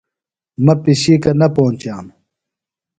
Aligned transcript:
مہ 0.63 0.73
پشِکہ 0.83 1.31
نہ 1.39 1.47
پونچانوۡ۔ 1.55 2.17